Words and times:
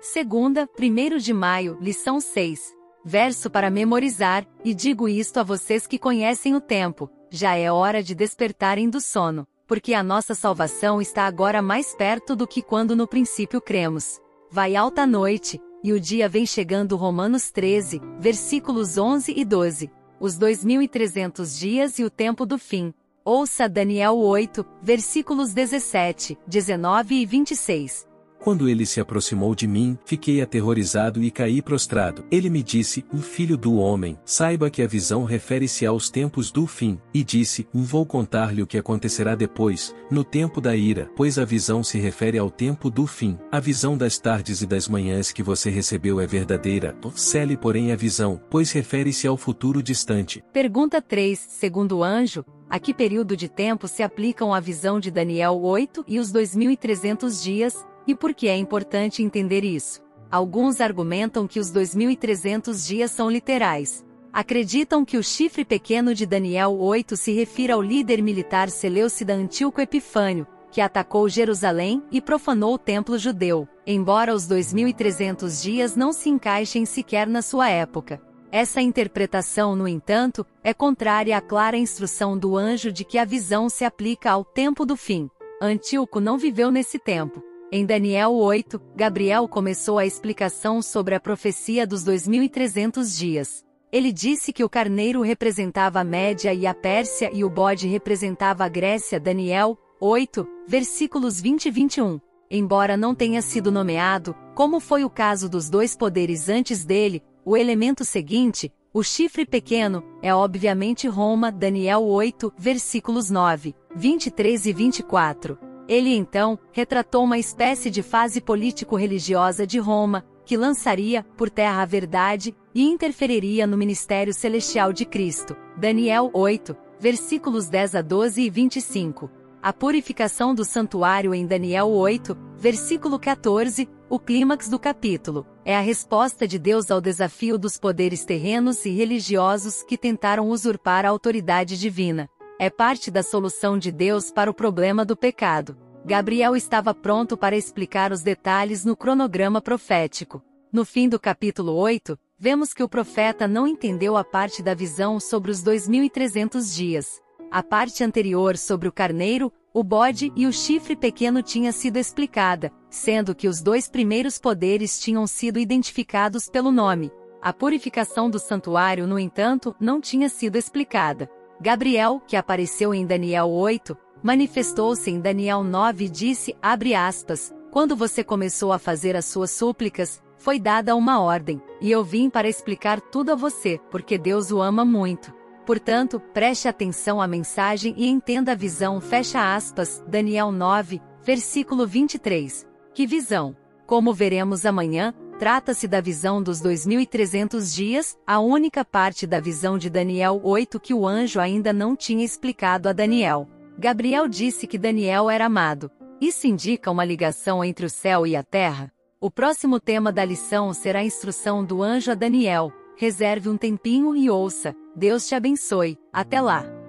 Segunda, 0.00 0.66
1 0.78 1.18
de 1.18 1.34
maio, 1.34 1.76
lição 1.78 2.22
6. 2.22 2.74
Verso 3.04 3.50
para 3.50 3.70
memorizar, 3.70 4.46
e 4.64 4.72
digo 4.72 5.06
isto 5.06 5.38
a 5.38 5.42
vocês 5.42 5.86
que 5.86 5.98
conhecem 5.98 6.54
o 6.54 6.60
tempo, 6.60 7.10
já 7.30 7.54
é 7.54 7.70
hora 7.70 8.02
de 8.02 8.14
despertarem 8.14 8.88
do 8.88 8.98
sono, 8.98 9.46
porque 9.66 9.92
a 9.92 10.02
nossa 10.02 10.34
salvação 10.34 11.02
está 11.02 11.26
agora 11.26 11.60
mais 11.60 11.94
perto 11.94 12.34
do 12.34 12.46
que 12.46 12.62
quando 12.62 12.96
no 12.96 13.06
princípio 13.06 13.60
cremos. 13.60 14.18
Vai 14.50 14.74
alta 14.74 15.06
noite, 15.06 15.60
e 15.84 15.92
o 15.92 16.00
dia 16.00 16.30
vem 16.30 16.46
chegando 16.46 16.96
Romanos 16.96 17.50
13, 17.50 18.00
versículos 18.18 18.96
11 18.96 19.34
e 19.36 19.44
12. 19.44 19.90
Os 20.18 20.38
2300 20.38 21.58
dias 21.58 21.98
e 21.98 22.04
o 22.04 22.10
tempo 22.10 22.46
do 22.46 22.56
fim. 22.56 22.94
Ouça 23.22 23.68
Daniel 23.68 24.16
8, 24.16 24.64
versículos 24.82 25.52
17, 25.52 26.38
19 26.46 27.16
e 27.16 27.26
26. 27.26 28.09
Quando 28.40 28.70
ele 28.70 28.86
se 28.86 29.00
aproximou 29.00 29.54
de 29.54 29.66
mim, 29.66 29.98
fiquei 30.06 30.40
aterrorizado 30.40 31.22
e 31.22 31.30
caí 31.30 31.60
prostrado. 31.60 32.24
Ele 32.30 32.48
me 32.48 32.62
disse, 32.62 33.04
um 33.12 33.20
filho 33.20 33.54
do 33.54 33.76
homem, 33.76 34.18
saiba 34.24 34.70
que 34.70 34.80
a 34.80 34.86
visão 34.86 35.24
refere-se 35.24 35.84
aos 35.84 36.08
tempos 36.08 36.50
do 36.50 36.66
fim, 36.66 36.98
e 37.12 37.22
disse, 37.22 37.68
vou 37.72 38.06
contar-lhe 38.06 38.62
o 38.62 38.66
que 38.66 38.78
acontecerá 38.78 39.34
depois, 39.34 39.94
no 40.10 40.24
tempo 40.24 40.58
da 40.58 40.74
ira, 40.74 41.10
pois 41.14 41.38
a 41.38 41.44
visão 41.44 41.84
se 41.84 41.98
refere 41.98 42.38
ao 42.38 42.50
tempo 42.50 42.88
do 42.88 43.06
fim. 43.06 43.38
A 43.52 43.60
visão 43.60 43.94
das 43.94 44.18
tardes 44.18 44.62
e 44.62 44.66
das 44.66 44.88
manhãs 44.88 45.30
que 45.32 45.42
você 45.42 45.68
recebeu 45.68 46.18
é 46.18 46.26
verdadeira, 46.26 46.96
cele 47.14 47.58
porém 47.58 47.92
a 47.92 47.96
visão, 47.96 48.40
pois 48.48 48.72
refere-se 48.72 49.26
ao 49.26 49.36
futuro 49.36 49.82
distante. 49.82 50.42
Pergunta 50.50 51.02
3, 51.02 51.38
segundo 51.38 51.98
o 51.98 52.02
anjo, 52.02 52.42
a 52.70 52.78
que 52.78 52.94
período 52.94 53.36
de 53.36 53.48
tempo 53.48 53.88
se 53.88 54.00
aplicam 54.00 54.54
a 54.54 54.60
visão 54.60 55.00
de 55.00 55.10
Daniel 55.10 55.60
8 55.60 56.04
e 56.06 56.20
os 56.20 56.30
2300 56.30 57.42
dias, 57.42 57.84
e 58.10 58.14
por 58.14 58.34
que 58.34 58.48
é 58.48 58.56
importante 58.56 59.22
entender 59.22 59.64
isso? 59.64 60.02
Alguns 60.30 60.80
argumentam 60.80 61.46
que 61.46 61.60
os 61.60 61.72
2.300 61.72 62.86
dias 62.86 63.10
são 63.12 63.30
literais. 63.30 64.04
Acreditam 64.32 65.04
que 65.04 65.16
o 65.16 65.22
chifre 65.22 65.64
pequeno 65.64 66.14
de 66.14 66.26
Daniel 66.26 66.76
8 66.76 67.16
se 67.16 67.32
refira 67.32 67.74
ao 67.74 67.82
líder 67.82 68.20
militar 68.20 68.68
Seleucida 68.68 69.32
Antíoco 69.32 69.80
Epifânio, 69.80 70.46
que 70.70 70.80
atacou 70.80 71.28
Jerusalém 71.28 72.02
e 72.10 72.20
profanou 72.20 72.74
o 72.74 72.78
templo 72.78 73.18
judeu, 73.18 73.68
embora 73.86 74.34
os 74.34 74.46
2.300 74.48 75.62
dias 75.62 75.96
não 75.96 76.12
se 76.12 76.28
encaixem 76.28 76.84
sequer 76.84 77.26
na 77.26 77.42
sua 77.42 77.68
época. 77.68 78.20
Essa 78.52 78.80
interpretação, 78.80 79.76
no 79.76 79.86
entanto, 79.86 80.44
é 80.64 80.74
contrária 80.74 81.36
à 81.36 81.40
clara 81.40 81.76
instrução 81.76 82.36
do 82.36 82.56
anjo 82.56 82.92
de 82.92 83.04
que 83.04 83.18
a 83.18 83.24
visão 83.24 83.68
se 83.68 83.84
aplica 83.84 84.32
ao 84.32 84.44
tempo 84.44 84.84
do 84.84 84.96
fim. 84.96 85.30
Antíoco 85.62 86.20
não 86.20 86.38
viveu 86.38 86.70
nesse 86.70 86.98
tempo, 86.98 87.42
em 87.72 87.86
Daniel 87.86 88.32
8, 88.32 88.80
Gabriel 88.96 89.46
começou 89.46 89.96
a 89.96 90.04
explicação 90.04 90.82
sobre 90.82 91.14
a 91.14 91.20
profecia 91.20 91.86
dos 91.86 92.02
2300 92.02 93.16
dias. 93.16 93.64
Ele 93.92 94.12
disse 94.12 94.52
que 94.52 94.64
o 94.64 94.68
carneiro 94.68 95.22
representava 95.22 96.00
a 96.00 96.04
Média 96.04 96.52
e 96.52 96.66
a 96.66 96.74
Pérsia 96.74 97.30
e 97.32 97.44
o 97.44 97.50
bode 97.50 97.86
representava 97.86 98.64
a 98.64 98.68
Grécia. 98.68 99.20
Daniel 99.20 99.78
8, 100.00 100.46
versículos 100.66 101.40
20 101.40 101.66
e 101.66 101.70
21. 101.70 102.20
Embora 102.50 102.96
não 102.96 103.14
tenha 103.14 103.40
sido 103.40 103.70
nomeado, 103.70 104.34
como 104.56 104.80
foi 104.80 105.04
o 105.04 105.10
caso 105.10 105.48
dos 105.48 105.70
dois 105.70 105.96
poderes 105.96 106.48
antes 106.48 106.84
dele, 106.84 107.22
o 107.44 107.56
elemento 107.56 108.04
seguinte, 108.04 108.72
o 108.92 109.04
chifre 109.04 109.46
pequeno, 109.46 110.02
é 110.20 110.34
obviamente 110.34 111.06
Roma. 111.06 111.52
Daniel 111.52 112.02
8, 112.02 112.52
versículos 112.58 113.30
9, 113.30 113.76
23 113.94 114.66
e 114.66 114.72
24. 114.72 115.69
Ele 115.90 116.14
então 116.14 116.56
retratou 116.70 117.24
uma 117.24 117.36
espécie 117.36 117.90
de 117.90 118.00
fase 118.00 118.40
político-religiosa 118.40 119.66
de 119.66 119.80
Roma, 119.80 120.24
que 120.44 120.56
lançaria 120.56 121.26
por 121.36 121.50
terra 121.50 121.82
a 121.82 121.84
verdade 121.84 122.54
e 122.72 122.84
interferiria 122.84 123.66
no 123.66 123.76
ministério 123.76 124.32
celestial 124.32 124.92
de 124.92 125.04
Cristo. 125.04 125.56
Daniel 125.76 126.30
8, 126.32 126.76
versículos 127.00 127.68
10 127.68 127.96
a 127.96 128.02
12 128.02 128.40
e 128.40 128.48
25. 128.48 129.28
A 129.60 129.72
purificação 129.72 130.54
do 130.54 130.64
santuário 130.64 131.34
em 131.34 131.44
Daniel 131.44 131.88
8, 131.88 132.38
versículo 132.56 133.18
14, 133.18 133.88
o 134.08 134.16
clímax 134.20 134.68
do 134.68 134.78
capítulo, 134.78 135.44
é 135.64 135.76
a 135.76 135.80
resposta 135.80 136.46
de 136.46 136.56
Deus 136.56 136.88
ao 136.92 137.00
desafio 137.00 137.58
dos 137.58 137.76
poderes 137.76 138.24
terrenos 138.24 138.84
e 138.84 138.90
religiosos 138.90 139.82
que 139.82 139.98
tentaram 139.98 140.50
usurpar 140.50 141.04
a 141.04 141.08
autoridade 141.08 141.76
divina 141.76 142.30
é 142.60 142.68
parte 142.68 143.10
da 143.10 143.22
solução 143.22 143.78
de 143.78 143.90
Deus 143.90 144.30
para 144.30 144.50
o 144.50 144.52
problema 144.52 145.02
do 145.02 145.16
pecado. 145.16 145.78
Gabriel 146.04 146.54
estava 146.54 146.92
pronto 146.92 147.34
para 147.34 147.56
explicar 147.56 148.12
os 148.12 148.20
detalhes 148.20 148.84
no 148.84 148.94
cronograma 148.94 149.62
profético. 149.62 150.42
No 150.70 150.84
fim 150.84 151.08
do 151.08 151.18
capítulo 151.18 151.72
8, 151.72 152.18
vemos 152.38 152.74
que 152.74 152.82
o 152.82 152.88
profeta 152.88 153.48
não 153.48 153.66
entendeu 153.66 154.14
a 154.14 154.22
parte 154.22 154.62
da 154.62 154.74
visão 154.74 155.18
sobre 155.18 155.50
os 155.50 155.64
2.300 155.64 156.74
dias. 156.74 157.18
A 157.50 157.62
parte 157.62 158.04
anterior 158.04 158.58
sobre 158.58 158.88
o 158.88 158.92
carneiro, 158.92 159.50
o 159.72 159.82
bode 159.82 160.30
e 160.36 160.46
o 160.46 160.52
chifre 160.52 160.94
pequeno 160.94 161.42
tinha 161.42 161.72
sido 161.72 161.96
explicada, 161.96 162.70
sendo 162.90 163.34
que 163.34 163.48
os 163.48 163.62
dois 163.62 163.88
primeiros 163.88 164.38
poderes 164.38 165.00
tinham 165.00 165.26
sido 165.26 165.58
identificados 165.58 166.46
pelo 166.46 166.70
nome. 166.70 167.10
A 167.40 167.54
purificação 167.54 168.28
do 168.28 168.38
santuário, 168.38 169.06
no 169.06 169.18
entanto, 169.18 169.74
não 169.80 169.98
tinha 169.98 170.28
sido 170.28 170.56
explicada. 170.56 171.26
Gabriel, 171.60 172.22
que 172.26 172.36
apareceu 172.36 172.94
em 172.94 173.04
Daniel 173.04 173.50
8, 173.50 173.94
manifestou-se 174.22 175.10
em 175.10 175.20
Daniel 175.20 175.62
9 175.62 176.06
e 176.06 176.08
disse, 176.08 176.56
abre 176.62 176.94
aspas, 176.94 177.54
quando 177.70 177.94
você 177.94 178.24
começou 178.24 178.72
a 178.72 178.78
fazer 178.78 179.14
as 179.14 179.26
suas 179.26 179.50
súplicas, 179.50 180.22
foi 180.38 180.58
dada 180.58 180.96
uma 180.96 181.20
ordem, 181.20 181.60
e 181.78 181.90
eu 181.90 182.02
vim 182.02 182.30
para 182.30 182.48
explicar 182.48 182.98
tudo 182.98 183.32
a 183.32 183.34
você, 183.34 183.78
porque 183.90 184.16
Deus 184.16 184.50
o 184.50 184.62
ama 184.62 184.86
muito. 184.86 185.34
Portanto, 185.66 186.18
preste 186.32 186.66
atenção 186.66 187.20
à 187.20 187.28
mensagem 187.28 187.94
e 187.96 188.08
entenda 188.08 188.52
a 188.52 188.56
visão. 188.56 188.98
Fecha 188.98 189.54
aspas, 189.54 190.02
Daniel 190.08 190.50
9, 190.50 191.00
versículo 191.22 191.86
23. 191.86 192.66
Que 192.94 193.06
visão? 193.06 193.54
Como 193.86 194.14
veremos 194.14 194.64
amanhã, 194.64 195.14
Trata-se 195.40 195.88
da 195.88 196.02
visão 196.02 196.42
dos 196.42 196.60
2300 196.60 197.72
dias, 197.72 198.14
a 198.26 198.38
única 198.40 198.84
parte 198.84 199.26
da 199.26 199.40
visão 199.40 199.78
de 199.78 199.88
Daniel 199.88 200.38
8 200.44 200.78
que 200.78 200.92
o 200.92 201.06
anjo 201.06 201.40
ainda 201.40 201.72
não 201.72 201.96
tinha 201.96 202.22
explicado 202.22 202.90
a 202.90 202.92
Daniel. 202.92 203.48
Gabriel 203.78 204.28
disse 204.28 204.66
que 204.66 204.76
Daniel 204.76 205.30
era 205.30 205.46
amado. 205.46 205.90
Isso 206.20 206.46
indica 206.46 206.90
uma 206.90 207.06
ligação 207.06 207.64
entre 207.64 207.86
o 207.86 207.88
céu 207.88 208.26
e 208.26 208.36
a 208.36 208.42
terra? 208.42 208.92
O 209.18 209.30
próximo 209.30 209.80
tema 209.80 210.12
da 210.12 210.26
lição 210.26 210.74
será 210.74 210.98
a 210.98 211.04
instrução 211.04 211.64
do 211.64 211.82
anjo 211.82 212.10
a 212.10 212.14
Daniel. 212.14 212.70
Reserve 212.94 213.48
um 213.48 213.56
tempinho 213.56 214.14
e 214.14 214.28
ouça. 214.28 214.76
Deus 214.94 215.26
te 215.26 215.34
abençoe. 215.34 215.96
Até 216.12 216.38
lá! 216.38 216.79